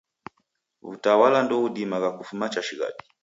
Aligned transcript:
W'utawala 0.85 1.39
ndoghudimagha 1.43 2.09
kufuma 2.17 2.45
chashighadi. 2.53 3.01